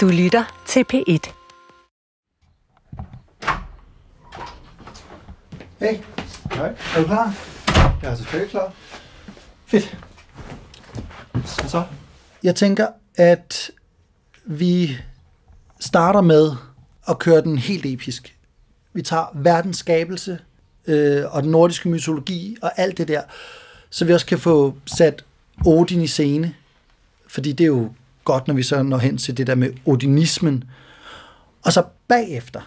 [0.00, 1.32] Du lytter til P1.
[5.80, 5.98] Hey,
[6.52, 7.34] Hej, er du klar?
[8.02, 8.72] jeg er totalt klar.
[9.66, 9.98] Fedt.
[11.44, 11.84] Så så.
[12.42, 12.86] Jeg tænker,
[13.16, 13.70] at
[14.44, 14.96] vi
[15.80, 16.52] starter med
[17.08, 18.36] at køre den helt episk.
[18.92, 20.38] Vi tager verdens skabelse
[20.86, 23.22] øh, og den nordiske mytologi og alt det der,
[23.90, 25.24] så vi også kan få sat
[25.66, 26.54] Odin i scene.
[27.26, 27.92] Fordi det er jo
[28.24, 30.64] godt, når vi så når hen til det der med odinismen.
[31.62, 32.60] Og så bagefter,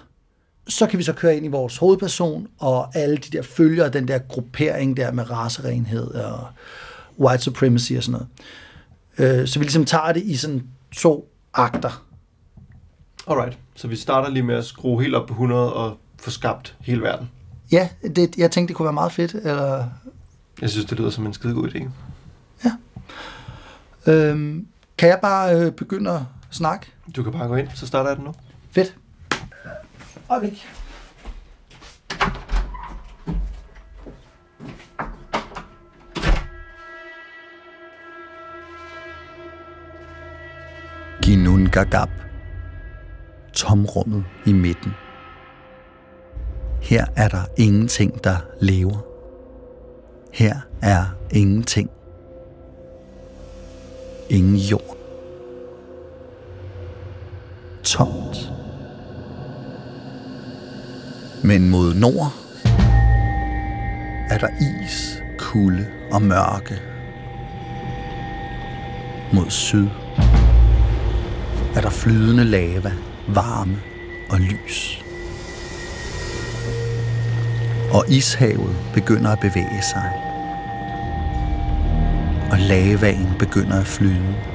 [0.68, 4.08] så kan vi så køre ind i vores hovedperson og alle de der følger, den
[4.08, 6.48] der gruppering der med racerenhed og
[7.20, 8.26] white supremacy og sådan
[9.20, 9.40] noget.
[9.42, 10.64] Øh, så vi ligesom tager det i sådan
[10.96, 12.04] to akter.
[13.28, 16.76] Alright, så vi starter lige med at skrue helt op på 100 og få skabt
[16.80, 17.30] hele verden.
[17.72, 19.34] Ja, det, jeg tænkte, det kunne være meget fedt.
[19.34, 19.86] Eller,
[20.62, 21.88] Jeg synes, det lyder som en skide god idé.
[24.12, 24.68] øhm,
[25.04, 26.22] kan jeg bare øh, begynde at
[26.52, 26.86] snakke?
[27.16, 28.34] Du kan bare gå ind, så starter jeg den nu.
[28.72, 28.98] Fedt.
[30.30, 30.68] Øjeblik.
[41.22, 42.10] Ginun Gagab.
[43.54, 44.92] Tomrummet i midten.
[46.82, 49.06] Her er der ingenting, der lever.
[50.34, 51.90] Her er ingenting.
[54.30, 55.03] Ingen jord.
[57.94, 58.52] Tomt.
[61.44, 62.34] Men mod nord
[64.30, 64.48] er der
[64.84, 66.82] is, kulde og mørke.
[69.34, 69.88] Mod syd
[71.76, 72.92] er der flydende lava,
[73.28, 73.78] varme
[74.30, 75.04] og lys.
[77.92, 80.12] Og ishavet begynder at bevæge sig.
[82.52, 84.53] Og lavaen begynder at flyde.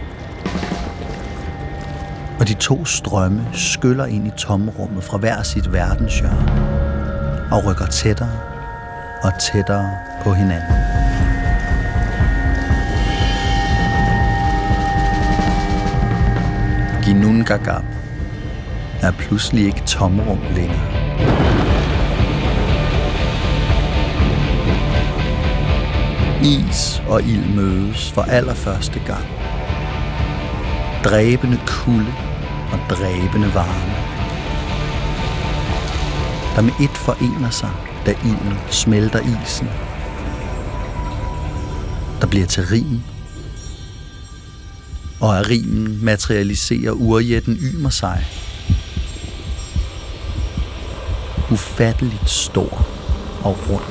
[2.40, 6.52] Og de to strømme skyller ind i tomrummet fra hver sit verdenshjørne
[7.52, 8.40] og rykker tættere
[9.22, 9.90] og tættere
[10.22, 10.74] på hinanden.
[17.04, 17.84] Ginungagap
[19.02, 20.88] er pludselig ikke tomrum længere.
[26.42, 29.26] Is og ild mødes for allerførste gang.
[31.04, 32.27] Dræbende kulde
[32.72, 33.94] og dræbende varme.
[36.56, 37.70] Der med et forener sig,
[38.06, 39.68] da ilden smelter isen.
[42.20, 43.00] Der bliver til rim
[45.20, 48.26] og af rimen materialiserer urjætten ymer sig.
[51.52, 52.86] Ufatteligt stor
[53.44, 53.82] og rund.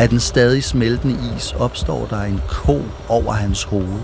[0.00, 4.00] Af den stadig smeltende is opstår der en ko over hans hoved.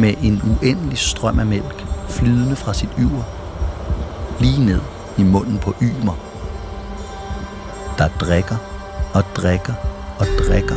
[0.00, 3.22] Med en uendelig strøm af mælk flydende fra sit yver.
[4.40, 4.80] Lige ned
[5.18, 6.14] i munden på ymer.
[7.98, 8.56] Der drikker
[9.14, 9.74] og drikker
[10.18, 10.76] og drikker.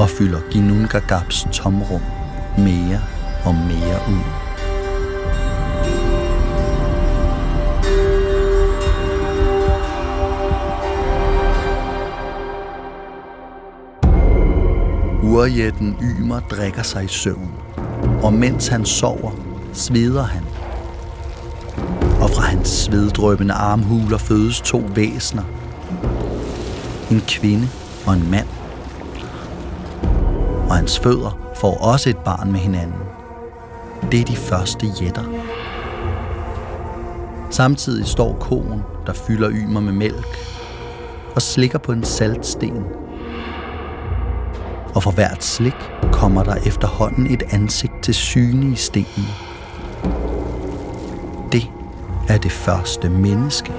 [0.00, 2.00] og fylder Ginungagabs tomrum
[2.58, 3.00] mere
[3.44, 4.49] og mere ud.
[15.30, 17.50] Urjætten Ymer drikker sig i søvn,
[18.22, 19.30] og mens han sover,
[19.72, 20.42] sveder han.
[22.20, 25.42] Og fra hans sveddrøbende armhuler fødes to væsner.
[27.10, 27.68] En kvinde
[28.06, 28.46] og en mand
[30.70, 33.00] og hans fødder får også et barn med hinanden.
[34.12, 35.24] Det er de første jætter.
[37.50, 40.38] Samtidig står koen, der fylder ymer med mælk,
[41.34, 42.84] og slikker på en saltsten.
[44.94, 49.26] Og for hvert slik kommer der efterhånden et ansigt til syne i stenen.
[51.52, 51.70] Det
[52.28, 53.72] er det første menneske.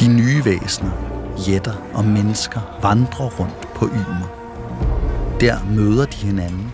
[0.00, 0.90] De nye væsener
[1.48, 4.28] jætter og mennesker vandrer rundt på Ymer.
[5.40, 6.72] Der møder de hinanden,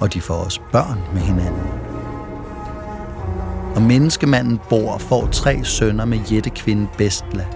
[0.00, 1.68] og de får også børn med hinanden.
[3.76, 7.46] Og menneskemanden bor og får tre sønner med jættekvinden Bestla.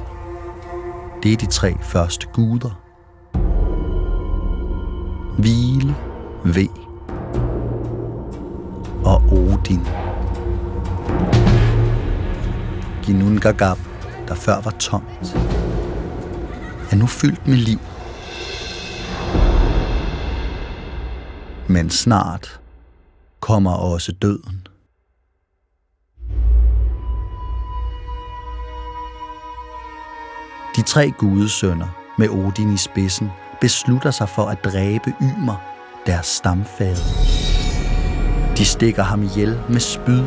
[1.23, 2.71] Det er de tre første guder.
[5.39, 5.95] Hvile,
[6.45, 6.59] V
[9.05, 9.81] og Odin.
[13.03, 13.79] Ginungagap,
[14.29, 15.37] der før var tomt,
[16.91, 17.79] er nu fyldt med liv.
[21.69, 22.61] Men snart
[23.41, 24.67] kommer også døden.
[30.77, 33.31] De tre gudesønner med Odin i spidsen,
[33.61, 35.63] beslutter sig for at dræbe Ymer,
[36.07, 37.05] deres stamfader.
[38.57, 40.23] De stikker ham ihjel med spyd,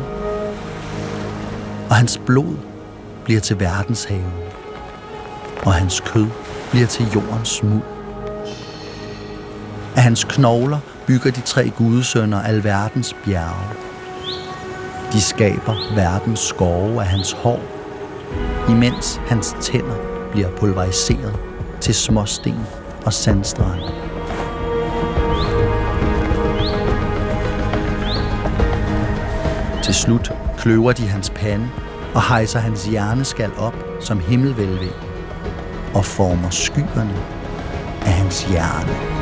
[1.90, 2.56] og hans blod
[3.24, 4.32] bliver til verdenshaven,
[5.62, 6.26] og hans kød
[6.70, 7.82] bliver til jordens muld.
[9.96, 13.74] Af hans knogler bygger de tre gudesønner alverdens bjerge.
[15.12, 17.60] De skaber verdens skove af hans hår,
[18.68, 19.96] imens hans tænder
[20.32, 21.36] bliver pulveriseret
[21.80, 22.66] til småsten
[23.06, 23.80] og sandstrand.
[29.82, 31.68] Til slut kløver de hans pande
[32.14, 34.92] og hejser hans hjerneskal op som himmelvælving
[35.94, 37.16] og former skyerne
[38.06, 39.16] af hans hjerne.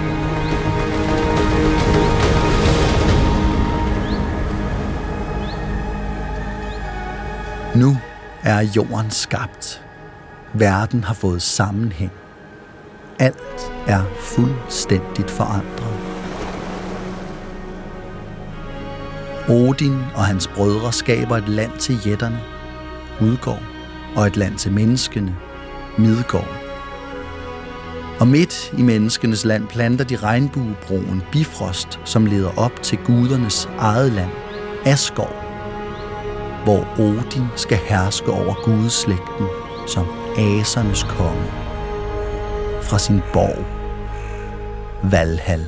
[7.74, 7.96] Nu
[8.42, 9.82] er jorden skabt.
[10.52, 12.12] Verden har fået sammenhæng.
[13.18, 15.94] Alt er fuldstændigt forandret.
[19.48, 22.40] Odin og hans brødre skaber et land til jætterne,
[23.20, 23.62] Udgård,
[24.16, 25.36] og et land til menneskene,
[25.98, 26.48] Midgård.
[28.20, 34.12] Og midt i menneskenes land planter de regnbuebroen Bifrost, som leder op til gudernes eget
[34.12, 34.30] land,
[34.84, 35.44] Asgård,
[36.64, 39.46] hvor Odin skal herske over gudeslægten
[39.86, 40.06] som
[40.38, 41.63] asernes konge
[42.84, 43.64] fra sin borg,
[45.10, 45.66] Valhall.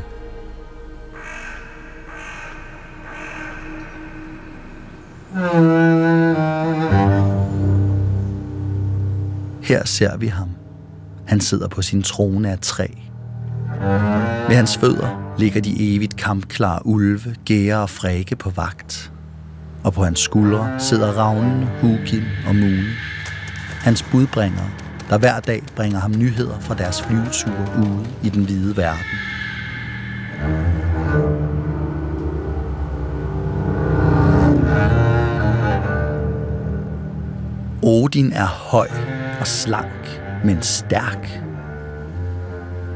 [9.63, 10.49] Her ser vi ham.
[11.27, 12.87] Han sidder på sin trone af træ.
[14.49, 19.13] Ved hans fødder ligger de evigt kampklare ulve, gære og frække på vagt.
[19.85, 22.87] Og på hans skuldre sidder ravnen, Hukin og Mune.
[23.81, 24.71] Hans budbringere,
[25.11, 29.05] der hver dag bringer ham nyheder fra deres flyveture ude i den hvide verden.
[37.83, 38.89] Odin er høj
[39.41, 41.43] og slank, men stærk.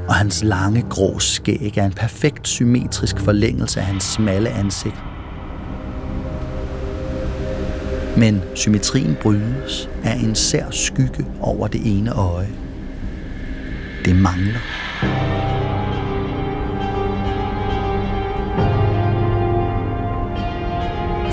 [0.08, 5.09] Og hans lange grå skæg er en perfekt symmetrisk forlængelse af hans smalle ansigt.
[8.20, 12.48] Men symmetrien brydes af en sær skygge over det ene øje.
[14.04, 14.60] Det mangler.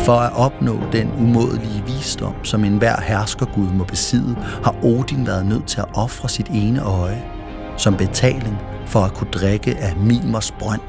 [0.06, 5.68] For at opnå den umådelige visdom, som enhver herskergud må besidde, har Odin været nødt
[5.68, 7.24] til at ofre sit ene øje
[7.78, 10.82] som betaling for at kunne drikke af Mimers brønd.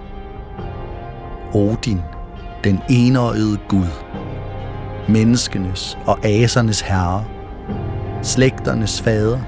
[1.54, 2.00] Odin,
[2.64, 3.88] den enøjede Gud,
[5.08, 7.24] menneskenes og asernes herre,
[8.22, 9.38] slægternes fader,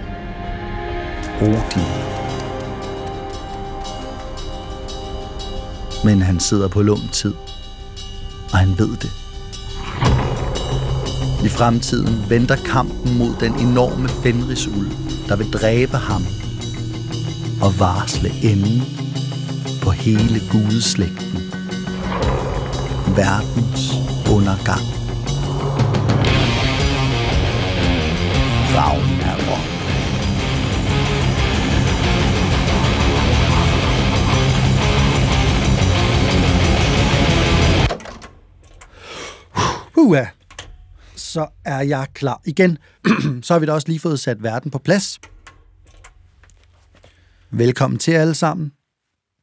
[1.40, 1.82] Odin.
[6.04, 7.34] Men han sidder på lum tid,
[8.52, 9.10] og han ved det.
[11.44, 14.90] I fremtiden venter kampen mod den enorme Fenrisulv,
[15.28, 16.26] der vil dræbe ham
[17.62, 18.82] og varsle enden
[19.82, 21.38] på hele gudeslægten.
[23.16, 23.92] Verdens
[24.30, 24.99] undergang.
[40.10, 40.24] Uha,
[41.16, 42.78] så er jeg klar igen.
[43.42, 45.20] så har vi da også lige fået sat verden på plads.
[47.50, 48.72] Velkommen til alle sammen.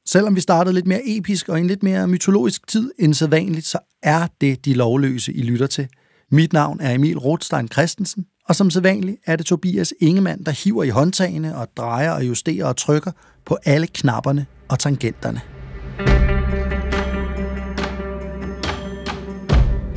[0.05, 3.65] Selvom vi startede lidt mere episk og i en lidt mere mytologisk tid end sædvanligt,
[3.65, 5.87] så er det de lovløse, I lytter til.
[6.31, 10.83] Mit navn er Emil Rothstein Christensen, og som sædvanligt er det Tobias Ingemann, der hiver
[10.83, 13.11] i håndtagene og drejer og justerer og trykker
[13.45, 15.41] på alle knapperne og tangenterne.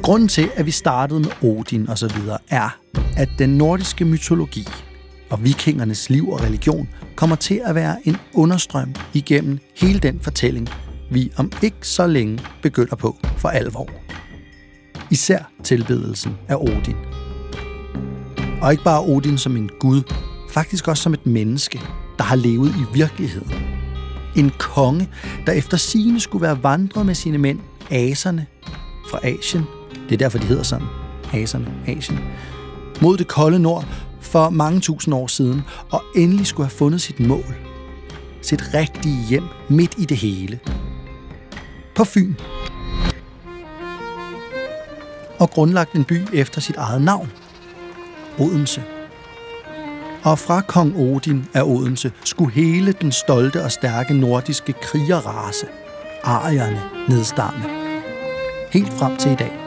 [0.02, 2.78] Grunden til, at vi startede med Odin og så videre, er,
[3.16, 4.69] at den nordiske mytologi
[5.30, 10.69] og vikingernes liv og religion kommer til at være en understrøm igennem hele den fortælling,
[11.11, 13.90] vi om ikke så længe begynder på for alvor.
[15.11, 16.97] Især tilbedelsen af Odin.
[18.62, 20.02] Og ikke bare Odin som en gud,
[20.50, 21.80] faktisk også som et menneske,
[22.19, 23.52] der har levet i virkeligheden.
[24.37, 25.09] En konge,
[25.47, 27.59] der efter sigende skulle være vandret med sine mænd,
[27.90, 28.47] aserne,
[29.11, 29.64] fra Asien.
[30.09, 30.87] Det er derfor, de hedder sådan.
[31.33, 32.19] Aserne, Asien.
[33.01, 33.87] Mod det kolde nord
[34.21, 37.55] for mange tusind år siden, og endelig skulle have fundet sit mål.
[38.43, 40.59] Sit rigtige hjem midt i det hele.
[41.95, 42.35] På Fyn.
[45.39, 47.33] Og grundlagt en by efter sit eget navn.
[48.39, 48.83] Odense.
[50.23, 55.67] Og fra kong Odin af Odense skulle hele den stolte og stærke nordiske krigerrace,
[56.25, 57.65] arierne, nedstamme.
[58.71, 59.60] Helt frem til i dag.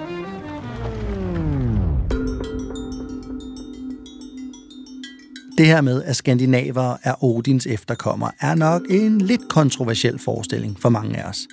[5.58, 10.90] Det her med, at skandinaver er Odins efterkommere, er nok en lidt kontroversiel forestilling for
[10.90, 11.48] mange af os.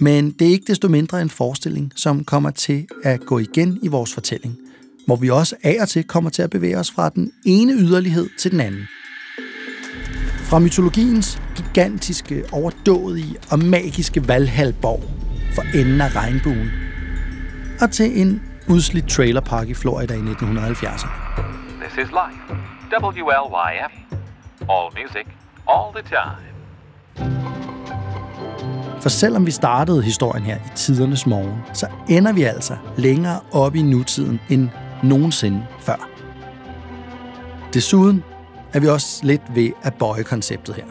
[0.00, 3.88] Men det er ikke desto mindre en forestilling, som kommer til at gå igen i
[3.88, 4.56] vores fortælling,
[5.06, 8.28] hvor vi også af og til kommer til at bevæge os fra den ene yderlighed
[8.38, 8.88] til den anden.
[10.38, 15.02] Fra mytologiens gigantiske, overdådige og magiske Valhalborg
[15.54, 16.70] for enden af regnbuen,
[17.80, 21.08] og til en udslidt trailerpark i Florida i 1970'erne.
[21.80, 22.74] This is life.
[23.02, 23.92] WLYF.
[24.68, 25.26] All music,
[25.68, 26.54] all the time.
[29.00, 33.74] For selvom vi startede historien her i tidernes morgen, så ender vi altså længere op
[33.74, 34.68] i nutiden end
[35.02, 36.08] nogensinde før.
[37.72, 38.24] Desuden
[38.72, 40.84] er vi også lidt ved at bøje konceptet her.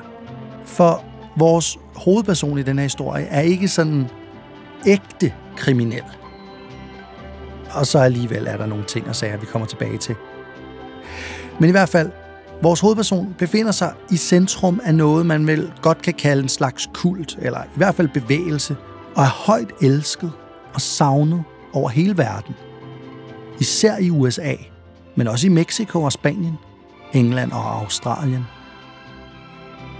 [0.65, 1.03] For
[1.38, 4.10] vores hovedperson i den her historie er ikke sådan
[4.86, 6.03] ægte kriminel.
[7.74, 10.15] Og så alligevel er der nogle ting og sager, vi kommer tilbage til.
[11.60, 12.12] Men i hvert fald,
[12.62, 16.89] vores hovedperson befinder sig i centrum af noget, man vel godt kan kalde en slags
[16.93, 18.75] kult, eller i hvert fald bevægelse,
[19.15, 20.31] og er højt elsket
[20.74, 21.43] og savnet
[21.74, 22.55] over hele verden.
[23.60, 24.53] Især i USA,
[25.15, 26.57] men også i Mexico og Spanien,
[27.13, 28.45] England og Australien.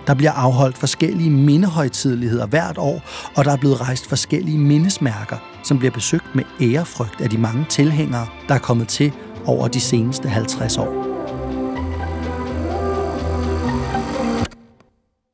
[0.08, 3.02] Der bliver afholdt forskellige mindehøjtidligheder hvert år,
[3.36, 7.66] og der er blevet rejst forskellige mindesmærker, som bliver besøgt med ærefrygt af de mange
[7.70, 9.14] tilhængere, der er kommet til
[9.46, 11.23] over de seneste 50 år.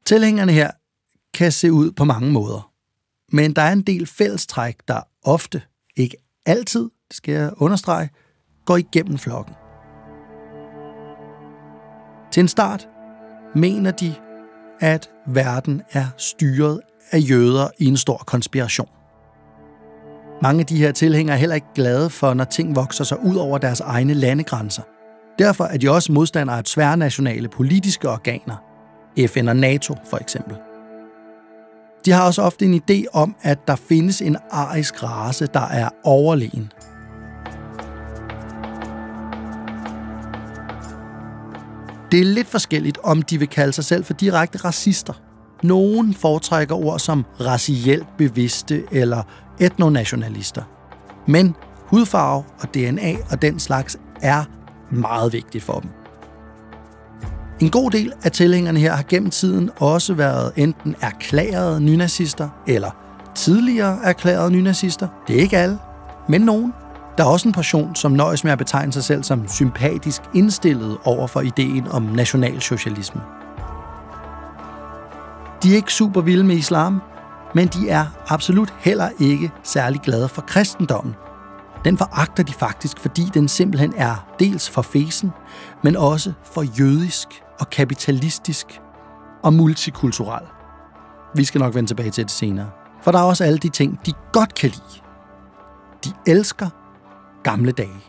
[0.10, 0.72] Tilhængerne her
[1.34, 2.72] kan se ud på mange måder,
[3.32, 5.62] men der er en del fællestræk, der ofte,
[5.98, 8.10] ikke altid, det skal jeg understrege,
[8.66, 9.56] går igennem flokken.
[12.32, 12.88] Til en start
[13.56, 14.16] mener de,
[14.80, 16.80] at verden er styret
[17.12, 18.90] af jøder i en stor konspiration.
[20.42, 23.36] Mange af de her tilhængere er heller ikke glade for, når ting vokser sig ud
[23.36, 24.84] over deres egne landegrænser.
[25.40, 28.69] Derfor er de også modstandere af tværnationale politiske organer,
[29.28, 30.56] FN og NATO for eksempel.
[32.06, 35.90] De har også ofte en idé om, at der findes en arisk race, der er
[36.04, 36.72] overlegen.
[42.12, 45.14] Det er lidt forskelligt, om de vil kalde sig selv for direkte racister.
[45.64, 49.24] Nogen foretrækker ord som racielt bevidste eller
[49.60, 50.64] etnonationalister.
[51.28, 54.44] Men hudfarve og DNA og den slags er
[54.92, 55.90] meget vigtigt for dem.
[57.60, 62.92] En god del af tilhængerne her har gennem tiden også været enten erklærede nynazister eller
[63.36, 65.08] tidligere erklærede nynazister.
[65.28, 65.80] Det er ikke alle,
[66.30, 66.74] men nogen.
[67.18, 70.98] Der er også en portion, som nøjes med at betegne sig selv som sympatisk indstillet
[71.04, 73.22] over for ideen om nationalsocialisme.
[75.64, 77.02] De er ikke super vilde med islam,
[77.56, 81.16] men de er absolut heller ikke særlig glade for kristendommen.
[81.86, 85.32] Den foragter de faktisk, fordi den simpelthen er dels for fesen,
[85.84, 87.28] men også for jødisk
[87.60, 88.82] og kapitalistisk
[89.44, 90.46] og multikulturel.
[91.36, 92.70] Vi skal nok vende tilbage til det senere.
[93.02, 95.02] For der er også alle de ting, de godt kan lide.
[96.06, 96.70] De elsker
[97.44, 98.00] gamle dage.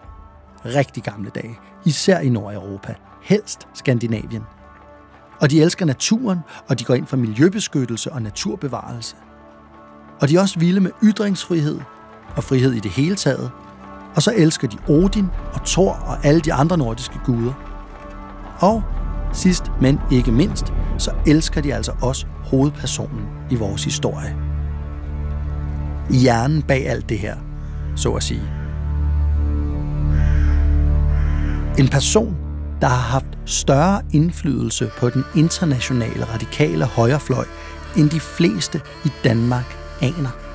[0.65, 1.59] Rigtig gamle dage.
[1.85, 2.95] Især i Nordeuropa.
[3.23, 4.43] Helst Skandinavien.
[5.41, 9.17] Og de elsker naturen, og de går ind for miljøbeskyttelse og naturbevarelse.
[10.21, 11.81] Og de er også vilde med ytringsfrihed
[12.37, 13.51] og frihed i det hele taget.
[14.15, 17.53] Og så elsker de Odin og Thor og alle de andre nordiske guder.
[18.61, 18.83] Og
[19.33, 24.37] Sidst, men ikke mindst, så elsker de altså også hovedpersonen i vores historie.
[26.11, 27.37] Hjernen bag alt det her,
[27.97, 28.43] så at sige.
[31.79, 32.37] En person,
[32.81, 37.45] der har haft større indflydelse på den internationale radikale højrefløj,
[37.97, 40.50] end de fleste i Danmark aner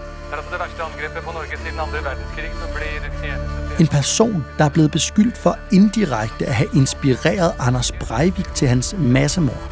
[0.80, 1.86] angrebet på Norge siden 2.
[1.86, 7.92] verdenskrig, så blir En person, der er blevet beskyldt for indirekte at have inspireret Anders
[7.92, 9.72] Breivik til hans massemord.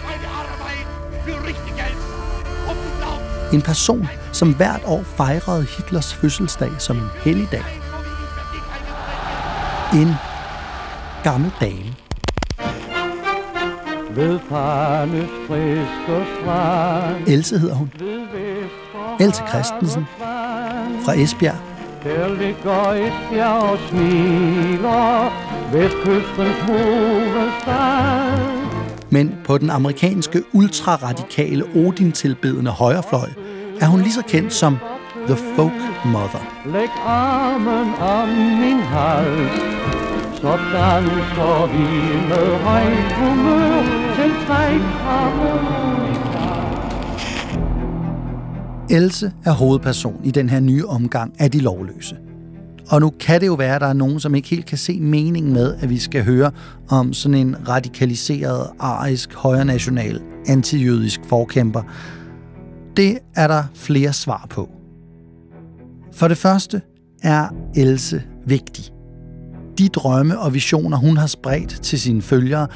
[3.53, 7.63] En person, som hvert år fejrede Hitlers fødselsdag som en helligdag.
[9.93, 10.13] En
[11.24, 11.95] gammel dame.
[14.15, 14.39] Ved
[17.27, 17.91] Else hedder hun.
[19.19, 20.07] Else Christensen
[21.05, 21.55] fra Esbjerg.
[22.03, 25.31] Der ligger Esbjerg og smiler,
[25.74, 28.39] vestkystens hovedstad.
[29.10, 33.29] Men på den amerikanske ultraradikale Odin-tilbedende højrefløj
[33.81, 34.77] er hun lige så kendt som
[35.27, 36.43] The Folk Mother.
[36.65, 38.27] Læg armen om
[38.62, 39.62] min hals,
[40.36, 41.86] så danser vi
[42.29, 43.83] med højt humør
[44.15, 44.63] til tre
[48.94, 52.18] Else er hovedperson i den her nye omgang af De Lovløse.
[52.90, 55.00] Og nu kan det jo være, at der er nogen, som ikke helt kan se
[55.00, 56.52] meningen med, at vi skal høre
[56.90, 61.82] om sådan en radikaliseret, arisk, højrenational, antijødisk forkæmper.
[62.98, 64.70] Det er der flere svar på.
[66.14, 66.82] For det første
[67.22, 68.86] er Else vigtig.
[69.78, 72.68] De drømme og visioner, hun har spredt til sine følgere,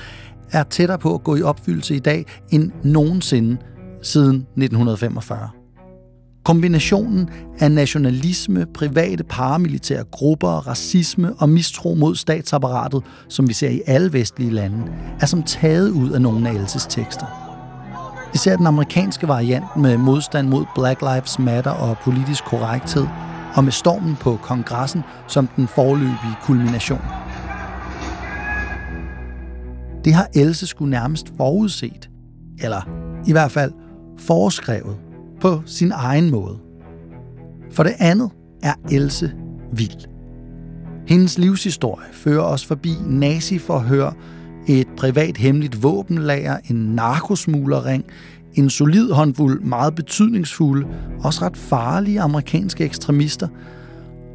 [0.51, 3.57] er tættere på at gå i opfyldelse i dag end nogensinde
[4.01, 5.56] siden 1945.
[6.47, 13.81] Kombinationen af nationalisme, private paramilitære grupper, racisme og mistro mod statsapparatet, som vi ser i
[13.87, 17.25] alle vestlige lande, er som taget ud af nogle af Elses tekster.
[18.33, 23.07] Især den amerikanske variant med modstand mod Black Lives Matter og politisk korrekthed,
[23.55, 27.01] og med stormen på kongressen som den forløbige kulmination.
[30.05, 32.09] Det har Else skulle nærmest forudset,
[32.59, 32.81] eller
[33.27, 33.71] i hvert fald
[34.19, 35.06] foreskrevet
[35.41, 36.57] på sin egen måde.
[37.71, 38.31] For det andet
[38.63, 39.33] er Else
[39.73, 40.07] vild.
[41.07, 44.11] Hendes livshistorie fører os forbi naziforhør,
[44.67, 48.05] et privat hemmeligt våbenlager, en narkosmuglerring,
[48.53, 50.87] en solid håndfuld meget betydningsfulde,
[51.23, 53.47] også ret farlige amerikanske ekstremister.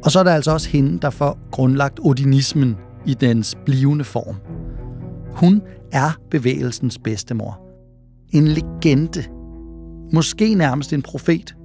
[0.03, 4.35] Og så er der altså også hende, der får grundlagt odinismen i dens blivende form.
[5.31, 7.59] Hun er bevægelsens bedstemor.
[8.31, 9.23] En legende
[10.13, 11.55] Måske nærmest en profet.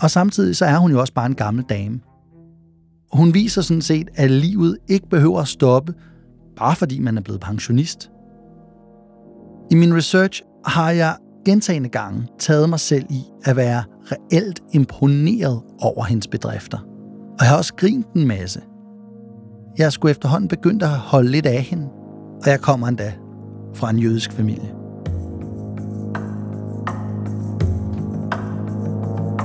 [0.00, 2.00] Og samtidig så er hun jo også bare en gammel dame.
[3.12, 5.94] Hun viser sådan set, at livet ikke behøver at stoppe,
[6.56, 8.10] bare fordi man er blevet pensionist.
[9.70, 15.62] I min research har jeg gentagende gange taget mig selv i at være reelt imponeret
[15.80, 16.78] over hendes bedrifter.
[17.30, 18.60] Og jeg har også grint en masse.
[19.78, 21.88] Jeg skulle efterhånden begyndt at holde lidt af hende,
[22.42, 23.12] og jeg kommer endda
[23.74, 24.83] fra en jødisk familie.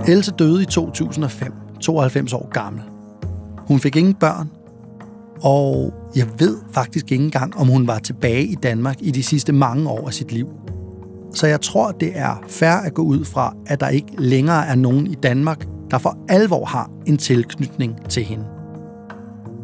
[0.09, 2.81] Else døde i 2005, 92 år gammel.
[3.57, 4.49] Hun fik ingen børn,
[5.41, 9.53] og jeg ved faktisk ikke engang, om hun var tilbage i Danmark i de sidste
[9.53, 10.47] mange år af sit liv.
[11.33, 14.75] Så jeg tror, det er fair at gå ud fra, at der ikke længere er
[14.75, 18.45] nogen i Danmark, der for alvor har en tilknytning til hende.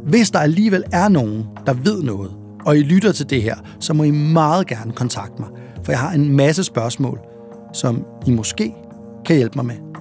[0.07, 2.31] Hvis der alligevel er nogen, der ved noget,
[2.65, 5.49] og I lytter til det her, så må I meget gerne kontakte mig,
[5.83, 7.19] for jeg har en masse spørgsmål,
[7.73, 8.73] som I måske
[9.25, 9.94] kan hjælpe mig med.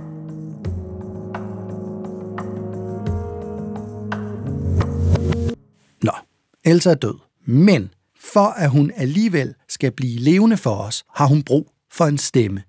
[6.65, 7.15] Elsa er død.
[7.47, 12.19] Men for at hun alligevel skal blive levende for os, har hun brug for en
[12.19, 12.63] stemme.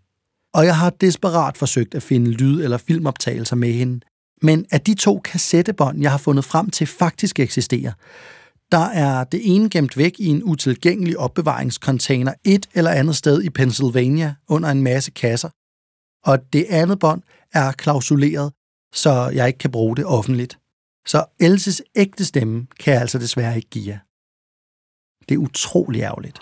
[0.53, 3.99] Og jeg har desperat forsøgt at finde lyd- eller filmoptagelser med hende.
[4.41, 7.91] Men at de to kassettebånd, jeg har fundet frem til, faktisk eksisterer,
[8.71, 13.49] der er det ene gemt væk i en utilgængelig opbevaringscontainer et eller andet sted i
[13.49, 15.49] Pennsylvania under en masse kasser.
[16.29, 17.21] Og det andet bånd
[17.53, 18.53] er klausuleret,
[18.93, 20.58] så jeg ikke kan bruge det offentligt.
[21.08, 23.98] Så Elses ægte stemme kan jeg altså desværre ikke give jer.
[25.30, 26.39] Det er utrolig ærgerligt.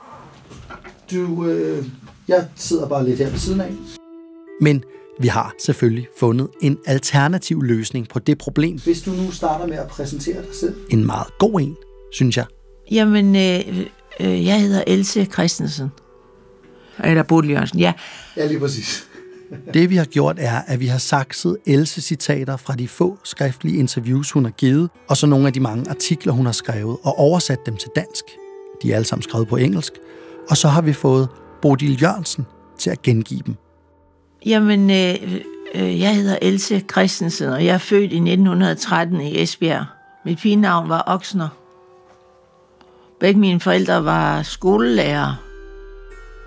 [1.12, 1.86] Du, øh,
[2.28, 3.72] jeg sidder bare lidt her ved siden af.
[4.62, 4.84] Men
[5.20, 8.80] vi har selvfølgelig fundet en alternativ løsning på det problem.
[8.80, 10.76] Hvis du nu starter med at præsentere dig selv.
[10.90, 11.76] En meget god en,
[12.12, 12.46] synes jeg.
[12.92, 13.80] Jamen, øh,
[14.20, 15.90] øh, jeg hedder Else Christensen.
[17.04, 17.94] Eller Bodil Jørgensen, ja.
[18.38, 19.08] Ja, lige præcis.
[19.74, 24.32] Det vi har gjort er, at vi har sakset Else-citater fra de få skriftlige interviews,
[24.32, 27.60] hun har givet, og så nogle af de mange artikler, hun har skrevet, og oversat
[27.66, 28.24] dem til dansk.
[28.84, 29.94] De er alle sammen skrevet på engelsk.
[30.50, 31.28] Og så har vi fået
[31.62, 32.46] Bodil Jørgensen
[32.78, 33.56] til at gengive dem.
[34.46, 35.16] Jamen, øh,
[35.76, 39.86] øh, jeg hedder Else Christensen, og jeg er født i 1913 i Esbjerg.
[40.26, 41.50] Mit pigenavn var Oksner.
[43.20, 45.44] Begge mine forældre var skolelærer.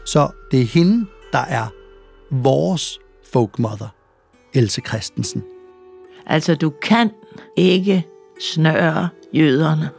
[0.07, 1.67] Så det er hende, der er
[2.31, 2.99] vores
[3.33, 3.89] folkmother,
[4.55, 5.43] Else Christensen.
[6.27, 7.11] Altså, du kan
[7.57, 8.07] ikke
[8.41, 9.91] snøre jøderne.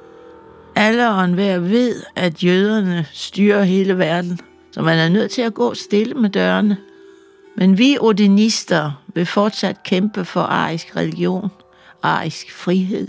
[0.75, 4.39] Alle og enhver ved, at jøderne styrer hele verden,
[4.71, 6.77] så man er nødt til at gå stille med dørene.
[7.57, 11.49] Men vi odinister vil fortsat kæmpe for arisk religion,
[12.03, 13.07] arisk frihed,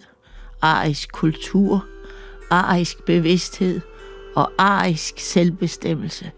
[0.63, 1.87] arisk kultur,
[2.51, 3.81] arisk bevidsthed
[4.37, 6.31] og arisk selvbestemmelse.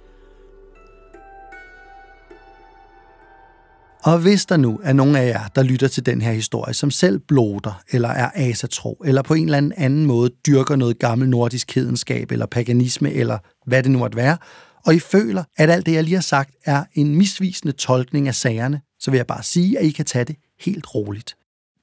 [4.02, 6.90] Og hvis der nu er nogen af jer, der lytter til den her historie, som
[6.90, 11.28] selv bloder, eller er asatro, eller på en eller anden anden måde dyrker noget gammel
[11.28, 14.38] nordisk hedenskab, eller paganisme, eller hvad det nu måtte være,
[14.86, 18.34] og I føler, at alt det, jeg lige har sagt, er en misvisende tolkning af
[18.34, 21.36] sagerne, så vil jeg bare sige, at I kan tage det helt roligt.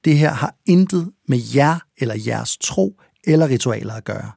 [0.04, 4.30] Det her har intet med jer eller jeres tro eller ritualer at gøre.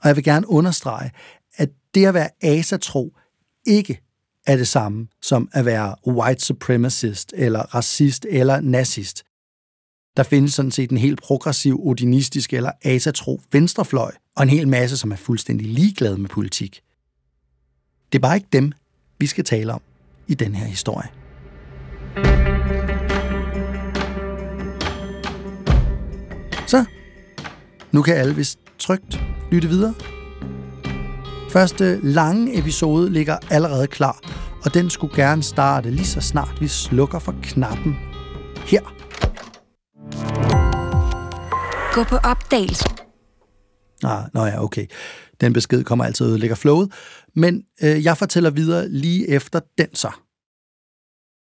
[0.00, 1.10] Og jeg vil gerne understrege,
[1.56, 3.16] at det at være asatro
[3.66, 4.00] ikke
[4.46, 9.22] er det samme som at være white supremacist, eller racist, eller nazist.
[10.16, 14.96] Der findes sådan set en helt progressiv, odinistisk eller asatro venstrefløj, og en hel masse,
[14.96, 16.80] som er fuldstændig ligeglade med politik.
[18.12, 18.72] Det er bare ikke dem,
[19.18, 19.82] vi skal tale om
[20.28, 21.08] i den her historie.
[26.66, 26.84] Så,
[27.92, 29.94] nu kan alle vist trygt lytte videre.
[31.52, 34.20] Første lange episode ligger allerede klar,
[34.64, 37.96] og den skulle gerne starte lige så snart vi slukker for knappen
[38.66, 38.82] her.
[41.94, 42.88] Gå på opdagelse.
[44.04, 44.86] Ah, nå ja, okay.
[45.40, 46.92] Den besked kommer altid og ødelægger flowet.
[47.34, 50.10] Men øh, jeg fortæller videre lige efter den så.